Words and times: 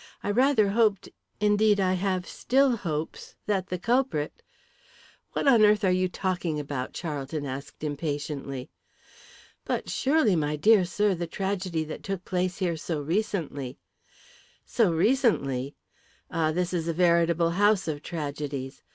"I 0.23 0.31
rather 0.31 0.69
hoped 0.69 1.09
indeed, 1.39 1.79
I 1.79 1.93
have 1.93 2.25
still 2.27 2.75
hopes 2.75 3.35
that 3.45 3.67
the 3.67 3.77
culprit" 3.77 4.41
"What 5.33 5.47
on 5.47 5.63
earth 5.63 5.83
are 5.83 5.91
you 5.91 6.09
talking 6.09 6.59
about?" 6.59 6.93
Charlton 6.93 7.45
asked 7.45 7.83
impatiently. 7.83 8.71
"But, 9.63 9.91
surely, 9.91 10.35
my 10.35 10.55
dear 10.55 10.85
sir, 10.85 11.13
the 11.13 11.27
tragedy 11.27 11.83
that 11.83 12.01
took 12.01 12.25
place 12.25 12.57
here 12.57 12.77
so 12.77 12.99
recently" 12.99 13.77
"So 14.75 14.91
recently! 14.91 15.75
Ah, 16.31 16.51
this 16.51 16.73
is 16.73 16.87
a 16.87 16.93
veritable 16.93 17.51
house 17.51 17.87
of 17.87 18.01
tragedies. 18.01 18.81